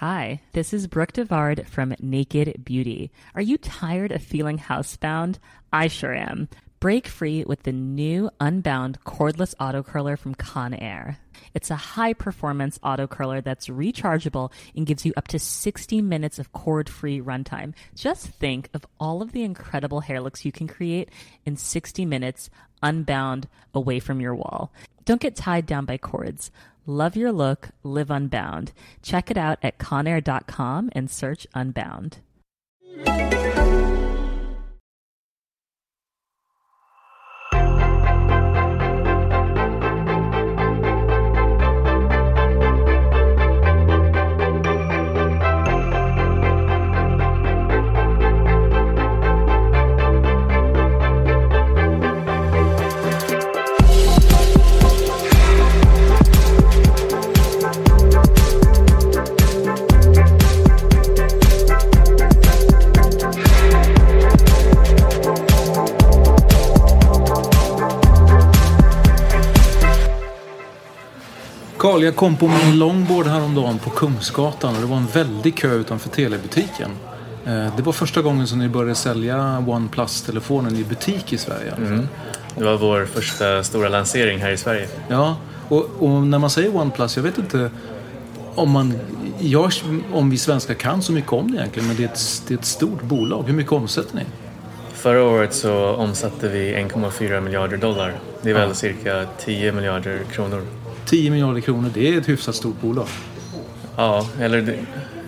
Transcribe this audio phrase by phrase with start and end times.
[0.00, 3.10] Hi, this is Brooke Devard from Naked Beauty.
[3.34, 5.38] Are you tired of feeling housebound?
[5.72, 6.50] I sure am.
[6.78, 11.16] Break free with the new Unbound cordless auto curler from Conair.
[11.54, 16.38] It's a high performance auto curler that's rechargeable and gives you up to 60 minutes
[16.38, 17.72] of cord free runtime.
[17.94, 21.08] Just think of all of the incredible hair looks you can create
[21.46, 22.50] in 60 minutes
[22.82, 24.70] unbound away from your wall.
[25.06, 26.50] Don't get tied down by cords.
[26.84, 28.72] Love your look, live unbound.
[29.02, 32.18] Check it out at conair.com and search Unbound.
[71.86, 75.72] Karl, jag kom på min longboard häromdagen på Kungsgatan och det var en väldig kö
[75.74, 76.90] utanför telebutiken.
[77.46, 81.72] Eh, Det var första gången som ni började sälja OnePlus-telefonen i butik i Sverige.
[81.76, 82.08] Mm.
[82.58, 84.88] Det var vår första stora lansering här i Sverige.
[85.08, 85.36] Ja,
[85.68, 87.70] och, och när man säger OnePlus, jag vet inte
[88.54, 88.94] om, man,
[89.38, 89.70] jag,
[90.12, 92.58] om vi svenskar kan så mycket om det egentligen, men det är ett, det är
[92.58, 93.42] ett stort bolag.
[93.46, 94.22] Hur mycket omsätter ni?
[94.94, 98.14] Förra året så omsatte vi 1,4 miljarder dollar.
[98.42, 98.74] Det är väl Ja.
[98.74, 100.62] cirka 10 miljarder kronor.
[101.06, 103.08] 10 miljarder kronor, det är ett hyfsat stort bolag.
[103.96, 104.78] Ja, eller det,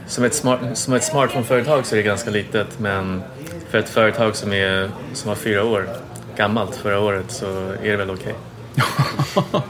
[0.07, 3.23] som ett, smart, som ett smartphone-företag så är det ganska litet men
[3.71, 5.89] för ett företag som, är, som var fyra år
[6.37, 7.47] gammalt förra året så
[7.83, 8.35] är det väl okej.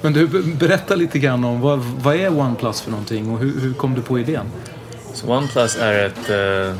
[0.00, 3.74] Men du, berätta lite grann om vad, vad är OnePlus för någonting och hur, hur
[3.74, 4.46] kom du på idén?
[5.14, 6.76] Så OnePlus är ett, eh,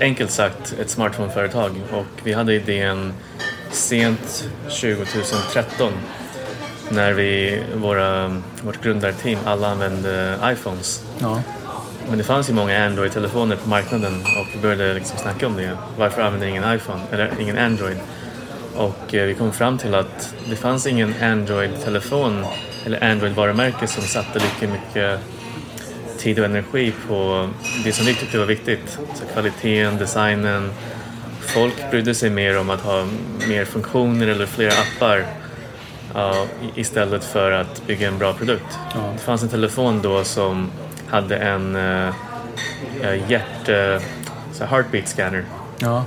[0.00, 3.12] enkelt sagt, ett smartphone-företag och vi hade idén
[3.70, 5.92] sent 2013
[6.90, 11.04] när vi, våra, vårt grundarteam, alla använde iPhones.
[11.18, 11.42] Ja.
[12.08, 15.76] Men det fanns ju många Android-telefoner på marknaden och vi började liksom snacka om det.
[15.96, 17.96] Varför använder ingen iPhone, eller ingen Android?
[18.76, 22.44] Och eh, vi kom fram till att det fanns ingen Android-telefon
[22.86, 25.20] eller Android-varumärke som satte lika mycket
[26.18, 27.48] tid och energi på
[27.84, 28.98] det som vi tyckte var viktigt.
[29.14, 30.70] Så kvaliteten, designen.
[31.40, 33.06] Folk brydde sig mer om att ha
[33.48, 35.26] mer funktioner eller fler appar
[36.14, 38.78] ja, istället för att bygga en bra produkt.
[39.12, 40.70] Det fanns en telefon då som
[41.08, 42.12] hade en uh,
[43.28, 43.68] hjärt...
[43.68, 44.02] eh,
[44.52, 45.44] så här heartbeat scanner.
[45.78, 46.04] Ja.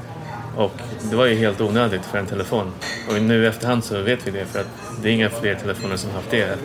[0.57, 0.73] Och
[1.09, 2.71] det var ju helt onödigt för en telefon.
[3.09, 4.67] Och nu i efterhand så vet vi det för att
[5.01, 6.57] det är inga fler telefoner som haft det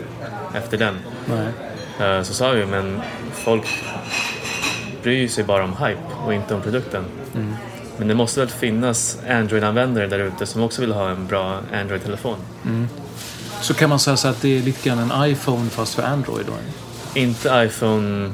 [0.55, 0.95] efter den.
[1.25, 1.47] Nej.
[2.17, 3.01] Eh, Så sa vi, men
[3.33, 3.83] folk
[5.03, 7.03] bryr sig bara om hype och inte om produkten.
[7.35, 7.55] Mm.
[7.97, 12.35] Men det måste väl finnas Android-användare där ute som också vill ha en bra Android-telefon.
[12.65, 12.87] Mm.
[13.67, 16.45] Så kan man säga så att det är lite grann en iPhone fast för Android
[16.45, 16.53] då?
[17.19, 18.31] Inte iPhone...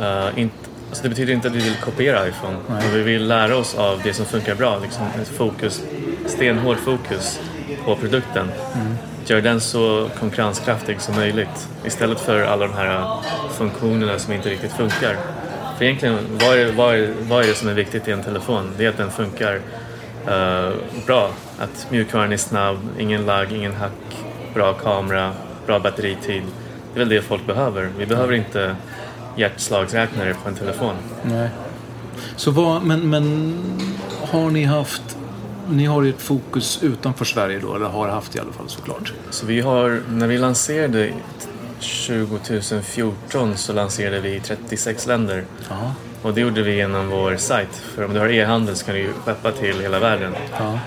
[0.00, 0.56] eh, inte,
[0.88, 2.56] alltså det betyder inte att vi vill kopiera iPhone.
[2.68, 2.82] Nej.
[2.82, 4.78] Men vi vill lära oss av det som funkar bra.
[4.78, 5.82] Liksom ett fokus,
[6.26, 7.40] stenhård fokus
[7.84, 8.50] på produkten.
[8.74, 8.94] Mm.
[9.26, 11.68] Gör den så konkurrenskraftig som möjligt.
[11.84, 13.16] Istället för alla de här
[13.52, 15.16] funktionerna som inte riktigt funkar.
[15.78, 18.72] För egentligen, vad är, vad är, vad är det som är viktigt i en telefon?
[18.76, 19.60] Det är att den funkar
[20.26, 20.70] eh,
[21.06, 21.30] bra.
[21.58, 24.18] Att mjukvaran är snabb, ingen lag, ingen hack,
[24.58, 25.32] bra kamera,
[25.66, 26.42] bra batteritid.
[26.94, 27.90] Det är väl det folk behöver.
[27.98, 28.76] Vi behöver inte
[29.36, 30.94] hjärtslagsräknare på en telefon.
[31.22, 31.48] Nej.
[32.36, 33.54] Så vad, men, men
[34.22, 35.16] har ni haft...
[35.70, 39.12] Ni har ert fokus utanför Sverige då, eller har haft i alla fall såklart?
[39.30, 41.12] Så vi har, när vi lanserade
[42.06, 45.44] 2014 så lanserade vi i 36 länder.
[45.68, 45.94] Ja.
[46.22, 47.74] Och det gjorde vi genom vår sajt.
[47.94, 50.34] För om du har e-handel så kan du ju skeppa till hela världen.
[50.58, 50.78] Ja.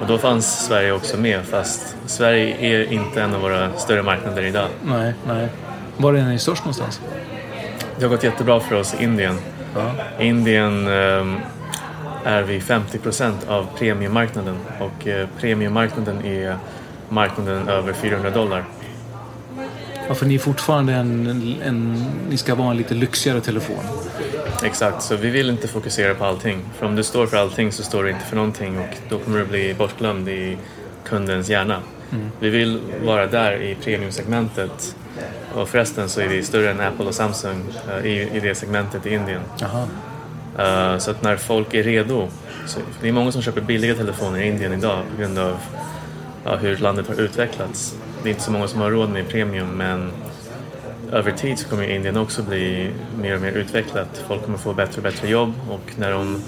[0.00, 4.42] Och då fanns Sverige också med fast Sverige är inte en av våra större marknader
[4.42, 4.68] idag.
[4.84, 5.48] Nej, nej.
[5.96, 7.00] Var är ni störst någonstans?
[7.98, 9.38] Det har gått jättebra för oss i Indien.
[9.74, 9.92] Ja.
[10.18, 11.36] I Indien ehm,
[12.24, 16.56] är vi 50 procent av premiummarknaden och eh, premiummarknaden är
[17.08, 18.64] marknaden över 400 dollar.
[20.08, 21.26] ja, för ni är fortfarande en,
[21.64, 22.06] en...
[22.28, 23.84] Ni ska vara en lite lyxigare telefon.
[24.62, 26.58] Exakt, så vi vill inte fokusera på allting.
[26.78, 29.38] För om du står för allting så står du inte för någonting och då kommer
[29.38, 30.56] du bli bortglömd i
[31.04, 31.80] kundens hjärna.
[32.40, 34.96] Vi vill vara där i premiumsegmentet
[35.54, 39.06] och förresten så är vi större än Apple och Samsung eh, i, i det segmentet
[39.06, 39.40] i Indien.
[40.58, 42.28] Eh, Så att när folk är redo,
[42.66, 45.56] så det är många som köper billiga telefoner i Indien idag på grund av
[46.44, 47.96] ja, hur landet har utvecklats.
[48.22, 50.10] Det är inte så många som har råd med premium men
[51.12, 52.90] över tid så kommer Indien också bli
[53.22, 54.24] mer och mer utvecklat.
[54.28, 56.42] Folk kommer få bättre och bättre jobb och när de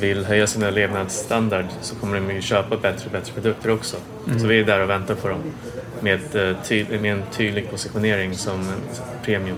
[0.00, 3.96] vill höja sina levnadsstandard så kommer de ju köpa bättre och bättre produkter också.
[4.38, 5.40] Så vi är där och väntar på dem
[6.00, 8.72] med, eh, med en tydlig positionering som
[9.24, 9.56] premium.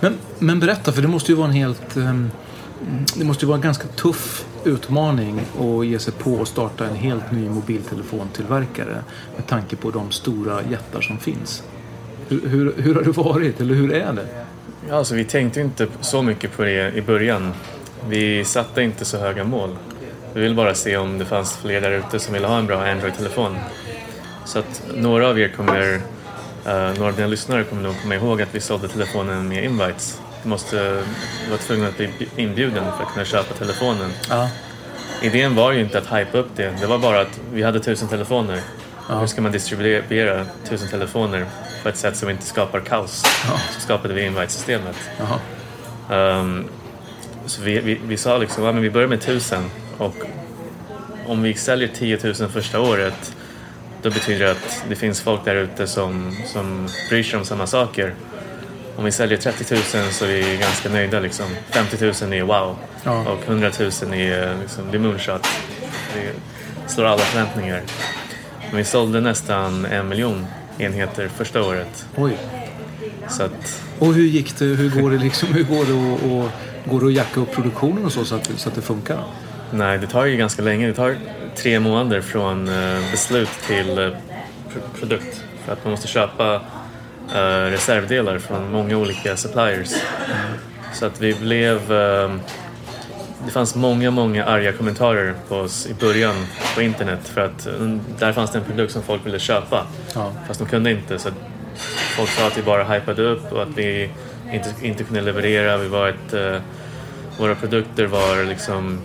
[0.00, 1.96] Men, men berätta, för det måste ju vara en helt...
[1.96, 2.30] ehm,
[3.16, 6.94] det måste ju vara en ganska tuff utmaning att ge sig på och starta en
[6.94, 9.04] helt ny mobiltelefontillverkare
[9.36, 11.62] med tanke på de stora jättar som finns.
[12.28, 14.26] Hur, hur, har det varit, eller hur är det?
[14.94, 17.52] Alltså, vi tänkte inte så mycket på det i början.
[18.08, 19.76] Vi satte inte så höga mål.
[20.34, 22.86] Vi ville bara se om det fanns fler där ute som ville ha en bra
[22.86, 23.56] Android-telefon.
[24.44, 26.00] Så att några av er kommer,
[26.66, 30.20] eh, några av dina lyssnare kommer nog komma ihåg att vi sålde telefonen med invites.
[30.42, 31.02] Du måste
[31.48, 34.10] vara tvungen att bli inbjuden för att kunna köpa telefonen.
[34.28, 34.48] Ja.
[35.22, 38.08] Idén var ju inte att hypa upp det, det var bara att vi hade tusen
[38.08, 38.60] telefoner.
[39.08, 39.18] Ja.
[39.18, 41.46] Hur ska man distribuera tusen telefoner
[41.86, 43.24] på ett sätt som inte skapar kaos?
[43.48, 43.60] Ja.
[43.74, 44.96] Så skapade vi invite-systemet.
[46.10, 46.68] Ehm,
[47.46, 50.14] så vi, vi, vi sa liksom, ja, men vi börjar med tusen och
[51.26, 53.36] om vi säljer 10 000 första året
[54.02, 57.66] då betyder det att det finns folk där ute som, som bryr sig om samma
[57.66, 58.14] saker.
[58.96, 61.20] Om vi säljer 30 000 så är vi ganska nöjda.
[61.20, 61.46] Liksom.
[61.70, 63.28] 50 000 är wow Ja.
[63.28, 65.46] och 100 000 är liksom, det är moonshot.
[66.14, 66.32] Det
[66.90, 67.82] slår alla förväntningar.
[68.68, 70.46] Men vi sålde nästan en miljon
[70.78, 72.06] enheter första året.
[72.16, 72.38] Oj.
[73.28, 74.64] Så att Och hur gick det?
[74.64, 76.50] Hur går det, liksom, hur går det att, och,
[76.92, 79.24] går det att jacka upp produktionen och så, så att, så att det funkar?
[79.70, 80.86] Nej, det tar ju ganska länge.
[80.86, 81.16] Det tar
[81.56, 85.42] tre månader från eh, beslut till eh, pr- produkt.
[85.64, 86.54] För att man måste köpa
[87.34, 89.94] eh, reservdelar från många olika suppliers.
[90.94, 91.92] Så att vi blev...
[93.46, 96.34] eh, det fanns många, många arga kommentarer på oss i början
[96.74, 99.86] på internet för att mm, där fanns det en produkt som folk ville köpa.
[100.14, 100.32] Ja.
[100.46, 101.18] Fast de kunde inte.
[101.18, 101.28] Så
[102.16, 104.10] folk sa att vi bara hypade upp och att vi
[104.52, 105.76] inte, inte kunde leverera.
[105.76, 106.56] Vi var ett, eh,
[107.38, 109.00] våra produkter var liksom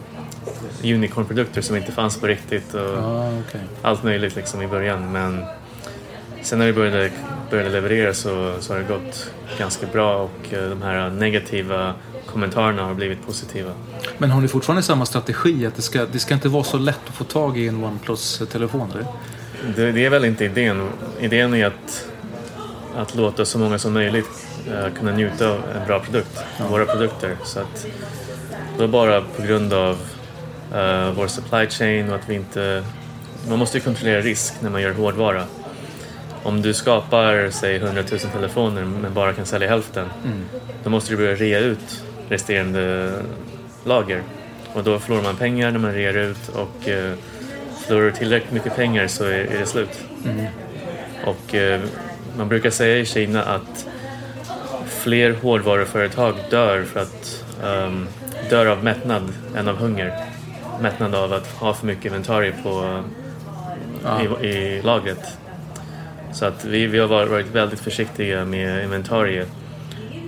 [0.83, 3.61] unicorn-produkter som inte fanns på riktigt och Ja, okej.
[3.81, 5.11] allt möjligt liksom i början.
[5.11, 5.45] Men
[6.41, 7.11] sen när vi började,
[7.49, 11.93] började leverera så, så har det gått ganska bra och eh, de här negativa
[12.25, 13.71] kommentarerna har blivit positiva.
[14.17, 15.65] Men har ni fortfarande samma strategi?
[15.65, 18.93] Att det ska, det ska inte vara så lätt att få tag i en OnePlus-telefon?
[19.75, 20.89] Det, det är väl inte idén.
[21.19, 22.09] Idén är att,
[22.95, 27.37] att låta så många som möjligt eh, kunna njuta av en bra produkt, våra produkter.
[27.43, 27.87] Så att
[28.77, 29.97] då bara på grund av
[30.73, 32.83] eh, vår supply chain och att vi inte...
[33.49, 35.43] Man måste ju kontrollera risk när man gör hårdvara.
[36.43, 40.09] Om du skapar, säg 100 000 telefoner men bara kan sälja hälften,
[40.83, 43.11] då måste du börja rea ut resterande
[43.83, 44.23] lager.
[44.73, 47.13] Och då förlorar man pengar när man rear ut och eh,
[47.85, 50.03] förlorar du tillräckligt mycket pengar så är, är det slut.
[51.25, 51.81] Och eh,
[52.37, 53.87] man brukar säga i Kina att
[54.87, 58.07] fler hårdvaruföretag dör för att um,
[58.49, 60.25] dör av mättnad än av hunger.
[60.81, 63.03] Mättnad av att ha för mycket inventarier på,
[64.41, 65.37] i, i lagret.
[66.33, 69.45] Så att vi, vi har varit, väldigt försiktiga med inventarier.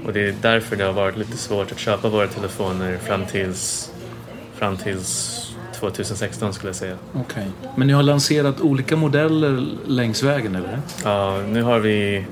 [0.06, 3.92] Och det är därför det har varit lite svårt att köpa våra telefoner fram tills,
[4.56, 5.40] fram tills
[5.74, 6.98] 2016 skulle jag säga.
[7.14, 7.48] Okej.
[7.76, 10.82] Men ni har lanserat olika modeller längs vägen, eller?
[11.04, 12.26] Ja, nu har vi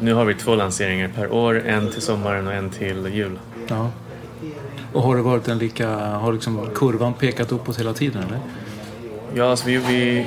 [0.00, 3.38] nu har vi två lanseringar per år, en till sommaren och en till jul.
[3.68, 3.90] Ja.
[4.92, 5.88] Och har det varit en lika...
[5.96, 8.40] Har liksom kurvan pekat uppåt hela tiden, eller?
[9.34, 10.26] Ja, alltså vi, vi,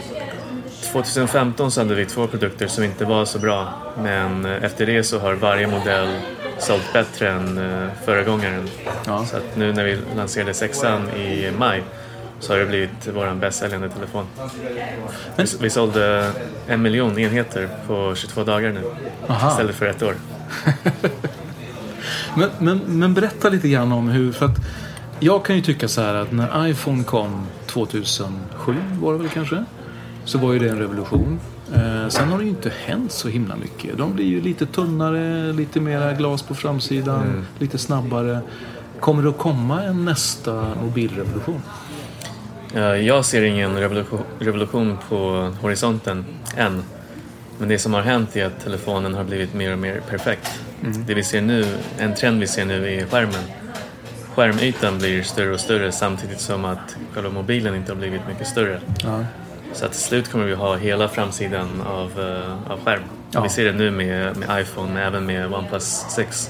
[0.91, 3.73] 2015 så hade vi två produkter som inte var så bra.
[4.03, 6.09] Men eh, efter det så har varje modell
[6.57, 8.69] sålt bättre än eh, förra gången.
[9.05, 9.25] Ja.
[9.25, 11.83] Så nu när vi lanserade sexan i maj
[12.39, 14.25] så har det blivit vår bästsäljande telefon.
[15.35, 16.31] Vi, vi sålde
[16.67, 18.81] en miljon enheter på 22 dagar nu
[19.27, 19.51] Aha.
[19.51, 20.15] istället för ett år.
[22.37, 24.31] Men, men, men berätta lite grann om hur...
[24.31, 24.57] För att
[25.19, 29.65] jag kan ju tycka så här att när iPhone kom 2007 var det väl kanske?
[30.25, 31.39] Så var ju det en revolution.
[31.75, 33.97] Eh, sen har det ju inte hänt så himla mycket.
[33.97, 38.39] De blir ju lite tunnare, lite mera glas på framsidan, lite snabbare.
[38.99, 41.61] Kommer det att komma en nästa mobilrevolution?
[42.75, 46.25] Eh, Jag ser ingen revolution, revolution på horisonten
[46.57, 46.83] än.
[47.57, 50.59] Men det som har hänt är att telefonen har blivit mer och mer perfekt.
[51.07, 51.65] Det vi ser nu,
[51.97, 53.43] en trend vi ser nu är skärmen.
[54.35, 58.79] Skärmytan blir större och större samtidigt som att själva mobilen inte har blivit mycket större.
[59.03, 59.19] Ja.
[59.75, 63.01] Så att till slut kommer vi ha hela framsidan av, eh, av skärm.
[63.31, 63.41] Ja.
[63.41, 66.49] Vi ser det nu med, med iPhone, men även med OnePlus 6.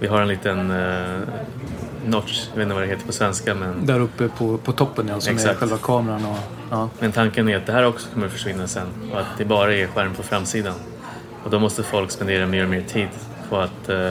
[0.00, 1.20] Vi har en liten uh,
[2.06, 5.08] notch, jag vet inte vad det heter på svenska, men, Där uppe på, på toppen
[5.08, 5.58] ja, som är Exakt.
[5.58, 6.24] själva kameran.
[6.24, 6.36] Och,
[6.70, 6.88] ja.
[6.98, 9.74] men tanken är att det här också kommer att försvinna sen och att det bara
[9.74, 10.74] är skärm på framsidan.
[11.44, 13.08] Och då måste folk spendera mer och mer tid
[13.48, 14.10] på att eh,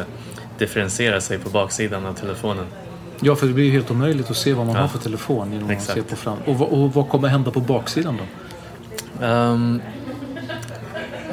[0.57, 2.65] differentiera sig på baksidan av telefonen.
[3.19, 4.81] ja, för det blir ju helt omöjligt att se vad man Ja.
[4.81, 6.37] har för telefon genom att se på fram.
[6.45, 8.23] Och, och vad kommer hända på baksidan då?
[9.21, 9.81] Ehm,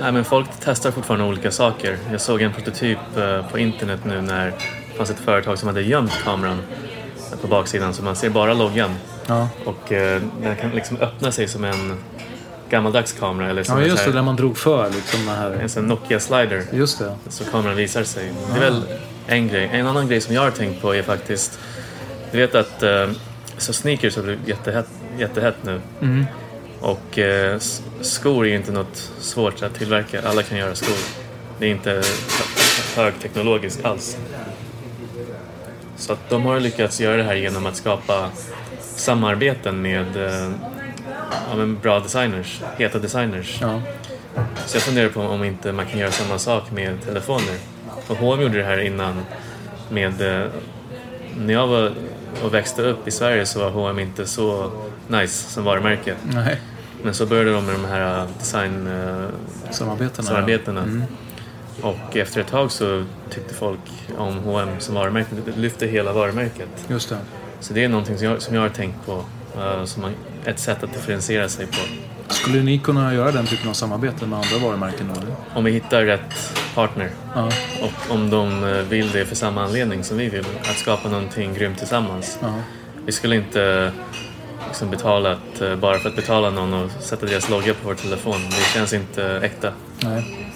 [0.01, 1.97] nej, men folk testar fortfarande olika saker.
[2.11, 5.83] Jag såg en prototyp eh, på internet nu när det fanns ett företag som hade
[5.83, 6.59] gömt kameran
[7.41, 8.91] på baksidan så man ser bara loggan.
[9.27, 11.97] Ja, Och eh, den kan liksom öppna sig som en
[12.71, 15.51] gammaldags kamera eller som ja just det, där man drog för liksom den här.
[15.51, 16.63] en sån Nokia-slider.
[16.73, 17.15] Just det.
[17.29, 18.33] Så kameran visar sig.
[18.53, 18.83] Det är väl
[19.27, 19.71] en grej.
[19.73, 21.59] En annan grej som jag har tänkt på är faktiskt...
[22.33, 23.07] Du vet att eh,
[23.59, 25.81] så sneakers har blivit jättehett, jättehett nu.
[26.01, 26.27] Mm.
[26.81, 27.59] Och eh,
[28.01, 30.23] skor är ju inte något svårt att tillverka.
[30.29, 30.97] Alla kan göra skor.
[31.59, 32.03] Det är inte hö-
[33.03, 34.17] högteknologiskt alls.
[35.97, 38.31] Så att de har lyckats göra det här genom att skapa
[38.81, 40.51] samarbeten med eh,
[41.51, 43.59] ja, men bra designers, heta designers.
[43.61, 43.81] Ja.
[44.67, 47.57] Så jag funderar på om inte man kan göra samma sak med telefoner.
[48.09, 49.23] Och H&M gjorde det här innan
[49.91, 50.43] med...
[50.43, 50.47] eh,
[51.37, 51.93] När jag var
[52.45, 54.71] och växte upp i Sverige så var H&M inte så
[55.09, 56.15] nice som varumärke.
[56.35, 56.61] Nej,
[57.03, 59.33] Men så började de med de här designsamarbetena.
[59.71, 60.23] samarbetena.
[60.29, 60.85] samarbetena.
[61.83, 63.81] Och efter ett tag så tyckte folk
[64.19, 65.29] om H&M som varumärke.
[65.47, 66.69] Det lyfte hela varumärket.
[66.89, 67.17] Just det.
[67.61, 69.25] Så det är någonting som jag, som jag har tänkt på.
[69.57, 70.05] eh, som
[70.45, 71.79] ett sätt att differentiera sig på.
[72.35, 75.35] Skulle ni kunna göra den typen av samarbete med andra varumärken eller?
[75.55, 76.35] Om vi hittar rätt
[76.79, 77.11] partner.
[77.35, 77.51] Ja.
[77.83, 81.55] Och om de eh, vill det för samma anledning som vi vill, att skapa någonting
[81.55, 82.39] grymt tillsammans.
[82.43, 82.55] ja.
[83.07, 83.93] Vi skulle inte
[84.69, 87.95] liksom betala att, eh, bara för att betala någon och sätta deras logga på vår
[87.95, 88.41] telefon.
[88.51, 89.73] Det känns inte äkta.
[90.01, 90.51] Nej.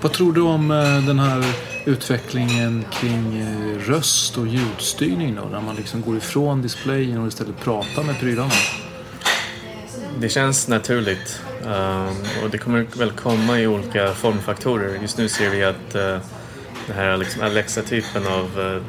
[0.00, 1.44] Vad tror du om eh, den här
[1.84, 3.44] utvecklingen kring
[3.86, 5.48] röst och ljudstyrning då?
[5.52, 8.52] När man liksom går ifrån displayen och istället pratar med prylarna.
[10.20, 11.42] Det känns naturligt
[12.42, 14.98] och det kommer väl komma i olika formfaktorer.
[15.02, 16.18] Just nu ser vi att eh,
[16.86, 18.82] den här liksom Alexa-typen av, eh,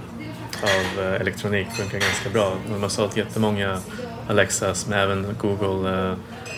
[0.63, 2.57] av eh, elektronik funkar ganska bra.
[2.69, 3.79] De har sålt jättemånga
[4.27, 6.15] Alexas men även Google,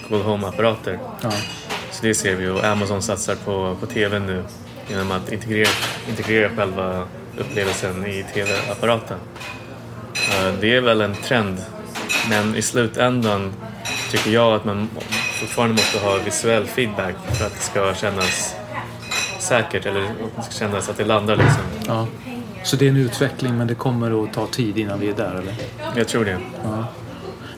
[0.10, 1.00] Google Home-apparater.
[1.22, 1.31] Ja.
[1.91, 4.43] Så det ser vi och Amazon satsar på, på TV nu
[4.89, 5.69] genom att integrera,
[6.10, 7.07] integrera själva
[7.38, 9.17] upplevelsen i TV-apparaten.
[10.62, 11.57] Det är väl en trend
[12.29, 13.53] men i slutändan
[14.12, 14.89] tycker jag att man
[15.36, 18.56] fortfarande måste ha visuell feedback för att det ska kännas
[19.39, 20.01] säkert eller
[20.36, 21.63] det ska kännas att det landar liksom.
[21.88, 22.08] Ja.
[22.63, 25.36] Så det är en utveckling men det kommer att ta tid innan vi är där
[25.36, 25.54] eller?
[25.96, 26.38] Jag tror det.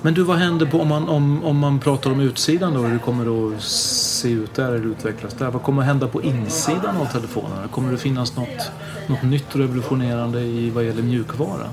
[0.02, 2.80] Men du, vad händer på, om, man, om, om man pratar om utsidan då?
[2.80, 5.52] Hur det kommer att se ut där eller utvecklas där?
[5.52, 7.68] Vad kommer att hända på insidan av telefonen?
[7.72, 8.72] Kommer det finnas något,
[9.08, 11.66] något nytt revolutionerande i vad gäller mjukvara?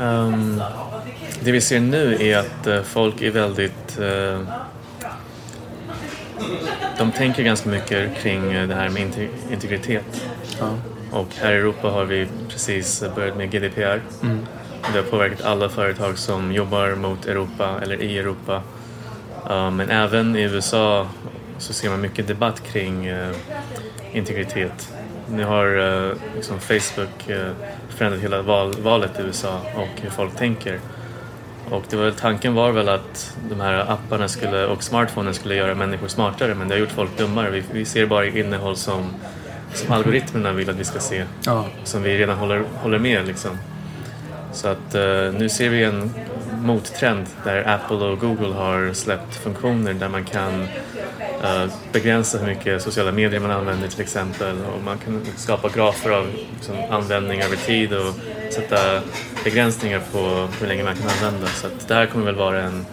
[0.00, 0.62] Ehm,
[1.40, 3.98] det vi ser nu är att eh, folk är väldigt...
[3.98, 4.40] eh,
[6.98, 10.26] de tänker ganska mycket kring eh, det här med inte- integritet.
[10.60, 10.70] Ja.
[11.10, 14.00] Och här i Europa har vi precis börjat med GDPR.
[14.92, 18.62] Det har påverkat alla företag som jobbar mot Europa eller i Europa.
[19.48, 21.08] Men även i USA
[21.58, 23.30] så ser man mycket debatt kring eh,
[24.12, 24.92] integritet.
[25.30, 25.66] Nu har
[26.08, 27.30] eh, liksom Facebook
[27.88, 30.80] förändrat hela val, valet i USA och hur folk tänker.
[31.70, 35.74] Och det var, tanken var väl att de här apparna skulle, och smartphonen skulle göra
[35.74, 37.50] människor smartare men det har gjort folk dummare.
[37.50, 39.10] Vi, vi ser bara innehåll som,
[39.74, 41.64] som algoritmerna vill att vi ska se Ja.
[41.84, 43.50] som vi redan håller, håller med liksom.
[44.52, 46.10] Så att eh, nu ser vi en
[46.58, 50.62] mottrend där Apple och Google har släppt funktioner där man kan
[51.42, 56.10] eh, begränsa hur mycket sociala medier man använder till exempel och man kan skapa grafer
[56.10, 58.14] av liksom, användning över tid och
[58.54, 59.00] sätta
[59.44, 61.46] begränsningar på hur länge man kan använda.
[61.46, 62.86] Så att det här kommer väl vara en,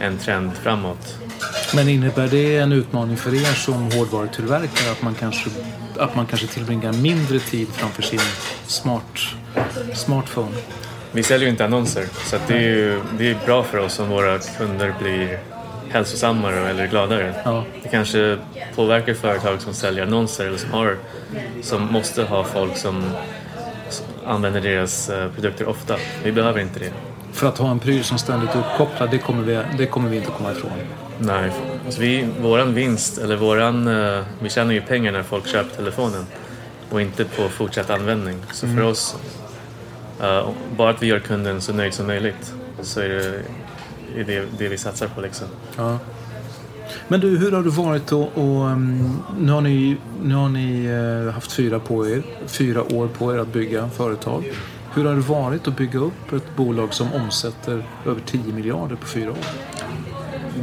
[0.00, 1.18] en trend framåt.
[1.74, 5.50] Men innebär det en utmaning för er som hårdvarutillverkare att man kanske,
[5.98, 8.20] att man kanske tillbringar mindre tid framför sin
[8.66, 9.18] smart,
[9.94, 10.56] smartphone?
[11.12, 14.08] Vi säljer ju inte annonser så det, är ju, det är bra för oss om
[14.08, 15.38] våra kunder blir
[15.90, 17.34] hälsosammare eller gladare.
[17.44, 17.64] Ja.
[17.82, 18.38] Det kanske
[18.74, 20.96] påverkar företag som säljer annonser eller som, har,
[21.62, 23.04] som måste ha folk som
[24.28, 25.96] använder deras eh, produkter ofta.
[26.24, 26.92] Vi behöver inte det.
[27.32, 30.16] För att ha en pryl som ständigt är uppkopplad, det kommer vi, det kommer vi
[30.16, 30.70] inte komma ifrån.
[31.18, 31.50] Nej,
[31.84, 36.26] alltså vi, våran vinst, eller våran, eh, vi tjänar ju pengar när folk köper telefonen
[36.90, 38.36] och inte på fortsatt användning.
[38.52, 39.16] Så för oss,
[40.22, 43.42] eh, bara att vi gör kunden så nöjd som möjligt så är det
[44.16, 45.46] är det, det vi satsar på liksom.
[45.76, 45.98] Ja.
[47.08, 50.84] Men du, hur har det varit och, och um, nu har ni, nu har ni
[50.84, 54.52] eh, haft fyra, på er, fyra år på er att bygga företag.
[54.94, 59.06] Hur har det varit att bygga upp ett bolag som omsätter över 10 miljarder på
[59.06, 59.36] fyra år?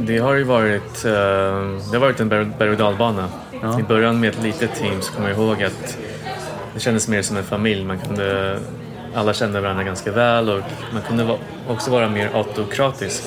[0.00, 1.12] Det har ju varit, eh,
[1.90, 3.28] det har varit en berg och dalbana.
[3.62, 3.80] Ja.
[3.80, 5.98] I början med ett litet team så kommer jag ihåg att
[6.74, 7.84] det kändes mer som en familj.
[7.84, 8.58] Man kunde,
[9.14, 10.60] alla kände varandra ganska väl och
[10.92, 13.24] man kunde också vara mer autokratisk.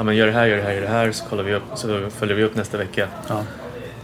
[0.00, 1.62] Ja, men gör det här, gör det här, gör det här så, kollar vi upp,
[1.74, 3.08] så följer vi upp nästa vecka.
[3.28, 3.44] Ja.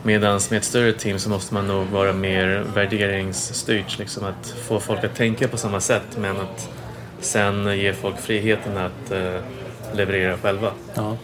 [0.02, 3.98] Medan med ett större team så måste man nog vara mer värderingsstyrt.
[3.98, 6.70] Liksom att få folk att tänka på samma sätt men att
[7.20, 9.40] sen ge folk friheten att eh,
[9.94, 10.70] leverera själva.
[10.94, 11.16] Ja.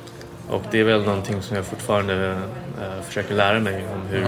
[0.49, 2.31] Och det är väl någonting som jag fortfarande
[2.81, 4.27] eh, försöker lära mig om hur,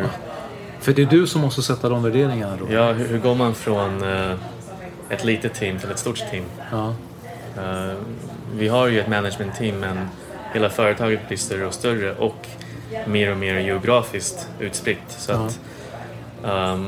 [0.81, 2.75] För det är du som måste sätta de värderingarna då?
[2.75, 4.33] ja, hur, hur går man från eh,
[5.09, 6.45] ett litet team till ett stort team.
[6.73, 6.95] Ja.
[7.57, 7.97] Eh,
[8.55, 10.09] vi har ju ett management team men
[10.55, 12.47] hela företaget blir större och större och
[13.07, 14.99] mer och mer geografiskt utspritt.
[15.09, 15.61] Så att,
[16.45, 16.87] ehm,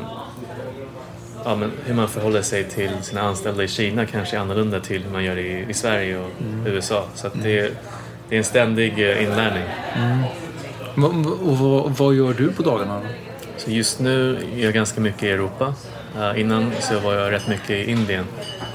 [1.45, 5.03] ja, men hur man förhåller sig till sina anställda i Kina kanske är annorlunda till
[5.05, 6.31] hur man gör i, i Sverige och
[6.67, 7.05] USA.
[7.15, 7.71] Så det, är-
[8.29, 9.63] det är en ständig eh, inlärning.
[10.95, 13.07] Va- Och vad, vad gör du på dagarna då?
[13.57, 15.75] Så just nu är jag ganska mycket i Europa.
[16.19, 18.25] Eh, innan så var jag rätt mycket i Indien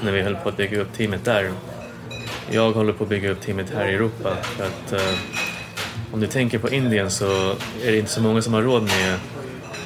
[0.04, 1.50] när vi höll på att bygga upp teamet där.
[2.50, 5.14] Jag håller på att bygga upp teamet här i Europa för att eh,
[6.12, 7.50] om du tänker på Indien så
[7.84, 9.18] är det inte så många som har råd med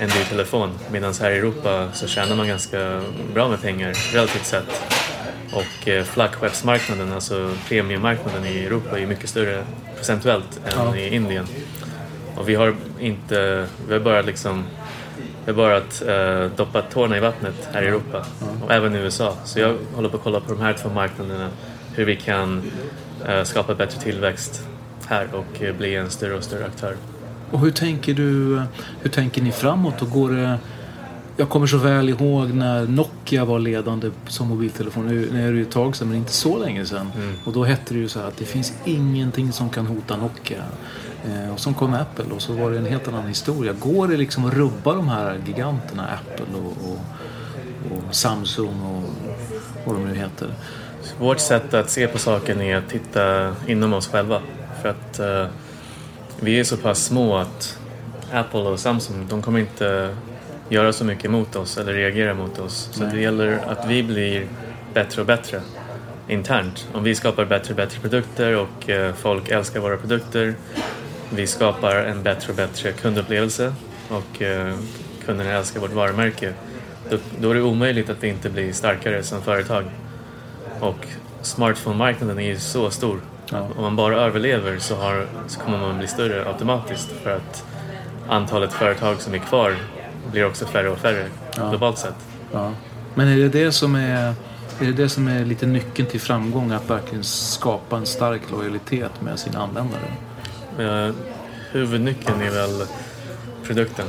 [0.01, 3.03] en dyr telefon medan här i Europa så tjänar man ganska
[3.35, 4.83] bra med pengar relativt sett.
[5.53, 9.65] Och eh, flaggskeppsmarknaden, alltså premiummarknaden i Europa är mycket större
[9.97, 10.97] procentuellt än Ja.
[10.97, 11.47] i Indien.
[12.37, 14.65] Och vi har inte, vi har bara liksom
[15.45, 18.27] vi har bara att, eh, doppat tårna i vattnet här i Europa
[18.65, 19.37] och även i USA.
[19.45, 21.49] Så jag håller på att kolla på de här två marknaderna,
[21.97, 22.63] hur vi kan
[23.29, 24.63] eh, skapa bättre tillväxt
[25.07, 26.97] här och eh, bli en större och större aktör.
[27.51, 28.61] Och hur tänker du,
[29.01, 30.03] hur tänker ni framåt?
[30.03, 30.59] Och går det,
[31.37, 35.07] jag kommer så väl ihåg när Nokia var ledande som mobiltelefon.
[35.07, 37.11] Nu är det ju ett tag sedan men inte så länge sedan.
[37.45, 40.63] Och då hette det ju så här att det finns ingenting som kan hota Nokia.
[41.25, 43.73] Eh, och så kom Apple och så var det en helt annan historia.
[43.73, 46.99] Går det liksom att rubba de här giganterna Apple och, och,
[47.93, 49.03] och Samsung och
[49.85, 50.49] vad de nu heter?
[51.19, 54.41] Vårt sätt att se på saken är att titta inom oss själva.
[54.83, 55.47] För att eh,
[56.41, 57.79] vi är så pass små att
[58.33, 60.17] Apple och Samsung, de kommer inte
[60.69, 62.89] göra så mycket mot oss eller reagera mot oss.
[62.93, 63.13] Så Nej.
[63.15, 64.47] det gäller att vi blir
[64.95, 65.61] bättre och bättre
[66.29, 66.89] internt.
[66.93, 70.55] Om vi skapar bättre och bättre produkter och eh, folk älskar våra produkter.
[71.31, 73.75] Vi skapar en bättre och bättre kundupplevelse
[74.09, 74.75] och eh,
[75.27, 76.53] kunderna älskar vårt varumärke.
[77.11, 79.85] Då, då är det omöjligt att vi inte blir starkare som företag.
[80.81, 81.07] Och
[81.43, 83.21] smartphone-marknaden är ju så stor.
[83.51, 83.59] Ja.
[83.77, 87.65] Om man bara överlever så, har, så kommer man bli större automatiskt för att
[88.29, 89.77] antalet företag som är kvar
[90.31, 91.69] blir också färre och färre Ja.
[91.71, 92.15] globalt sett.
[92.53, 92.73] Ja.
[93.15, 94.35] Men är det det som är,
[94.81, 96.71] är det det som är lite nyckeln till framgång?
[96.73, 100.13] Att verkligen skapa en stark lojalitet med sina användare?
[100.79, 101.15] Eh,
[101.73, 102.87] huvudnyckeln är väl
[103.65, 104.07] produkten.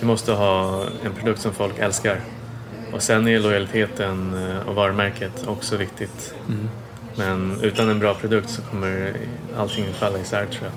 [0.00, 2.20] Vi måste ha en produkt som folk älskar.
[2.92, 6.34] Och sen är lojaliteten eh, och varumärket också viktigt.
[7.16, 9.12] Men utan en bra produkt så kommer
[9.58, 10.72] allting falla isär tror jag.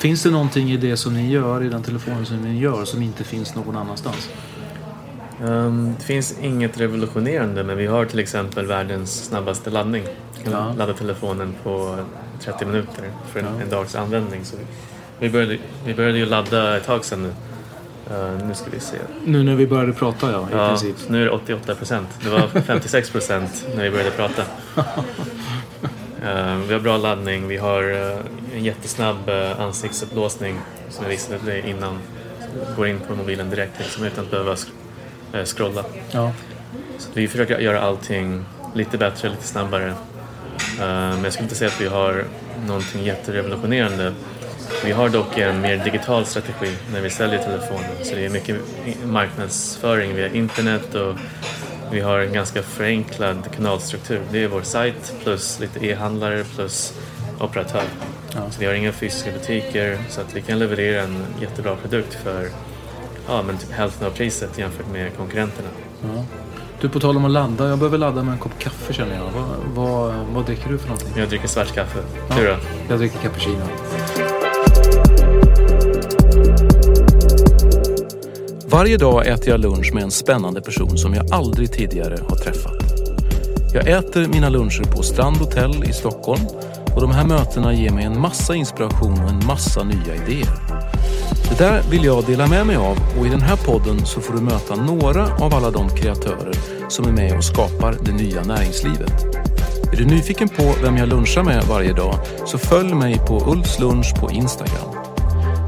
[0.00, 3.02] Finns det någonting i det som ni gör, i den telefonen som ni gör, som
[3.02, 4.28] inte finns någon annanstans?
[5.44, 10.04] Ehm, det finns inget revolutionerande men vi har till exempel världens snabbaste laddning.
[10.38, 10.72] Vi kan Ja.
[10.78, 11.98] ladda telefonen på
[12.40, 13.62] 30 minuter för en, Ja.
[13.62, 14.44] en dags användning.
[14.44, 14.56] Så
[15.18, 17.32] vi, började, vi började ju ladda ett tag sedan nu.
[18.10, 18.96] Eh, nu ska vi se.
[19.24, 20.96] Nu när vi började prata, ja, i Ja, princip.
[21.08, 22.08] nu är det 88 procent.
[22.24, 24.42] Det var 56 procent när vi började prata.
[26.22, 28.18] Eh, vi har bra laddning, vi har eh,
[28.56, 30.58] en jättesnabb uh, ansiktsupplåsning
[30.90, 31.98] som jag visade dig innan.
[32.76, 34.68] går in på mobilen direkt liksom, utan att behöva sk
[35.44, 35.84] scrolla.
[36.10, 36.32] Ja.
[36.98, 39.88] Så vi försöker göra allting lite bättre, lite snabbare.
[39.88, 39.94] Uh,
[40.78, 42.24] men jag skulle inte säga att vi har
[42.66, 44.12] någonting jätterevolutionerande.
[44.84, 47.90] Vi har dock en mer digital strategi när vi säljer telefoner.
[48.02, 48.56] Så det är mycket
[49.04, 51.14] marknadsföring via internet och
[51.92, 54.20] vi har en ganska förenklad kanalstruktur.
[54.30, 56.94] Det är vår sajt plus lite e-handlare plus
[57.40, 57.82] operatör.
[58.34, 58.50] Ja.
[58.50, 62.48] Så vi har inga fysiska butiker så att vi kan leverera en jättebra produkt för
[63.28, 65.68] ja, men typ hälften av priset jämfört med konkurrenterna.
[66.02, 66.24] Ja.
[66.80, 67.68] Du, på tal om att ladda.
[67.68, 69.24] Jag behöver ladda med en kopp kaffe känner jag.
[69.24, 71.12] Vad, vad, vad dricker du för någonting?
[71.16, 71.98] Jag dricker svart kaffe.
[72.36, 72.56] Du då?
[72.88, 73.62] Jag dricker cappuccino.
[78.68, 82.72] Varje dag äter jag lunch med en spännande person som jag aldrig tidigare har träffat.
[83.74, 86.40] Jag äter mina luncher på Strand Hotel i Stockholm
[86.94, 90.56] och de här mötena ger mig en massa inspiration och en massa nya idéer.
[91.50, 94.34] Det där vill jag dela med mig av och i den här podden så får
[94.34, 96.54] du möta några av alla de kreatörer
[96.88, 99.24] som är med och skapar det nya näringslivet.
[99.92, 102.14] Är du nyfiken på vem jag lunchar med varje dag
[102.46, 104.95] så följ mig på Ulfs lunch på Instagram.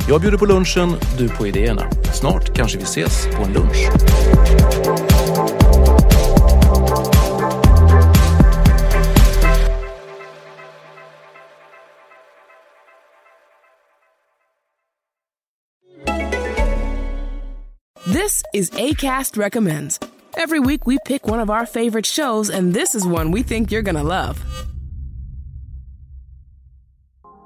[0.08, 1.90] Jag bjuder på lunchen, du på idéerna.
[2.12, 3.88] Snart kanske vi ses på en lunch.
[18.06, 20.00] This is ACAST Recommends.
[20.36, 23.70] Every week we pick one of our favorite shows, and this is one we think
[23.70, 24.36] you're gonna love.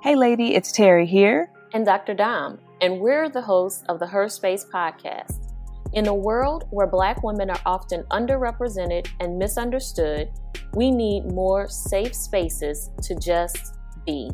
[0.03, 1.52] Hey, lady, it's Terry here.
[1.75, 2.13] And Dr.
[2.13, 5.55] Dom, and we're the hosts of the Her Space podcast.
[5.95, 10.31] In a world where Black women are often underrepresented and misunderstood,
[10.75, 14.31] we need more safe spaces to just be.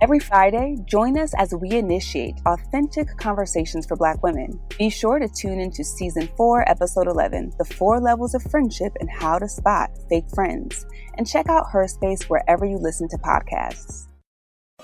[0.00, 4.58] Every Friday, join us as we initiate authentic conversations for Black women.
[4.78, 9.10] Be sure to tune into Season 4, Episode 11 The Four Levels of Friendship and
[9.10, 10.86] How to Spot Fake Friends.
[11.18, 14.07] And check out Her Space wherever you listen to podcasts.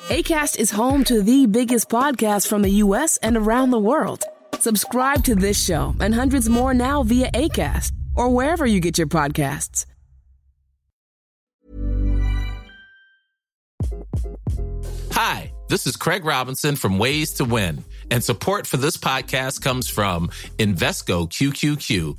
[0.09, 3.17] ACAST is home to the biggest podcasts from the U.S.
[3.23, 4.25] and around the world.
[4.59, 9.07] Subscribe to this show and hundreds more now via ACAST or wherever you get your
[9.07, 9.87] podcasts.
[15.13, 19.89] Hi, this is Craig Robinson from Ways to Win, and support for this podcast comes
[19.89, 20.29] from
[20.59, 22.19] Invesco QQQ,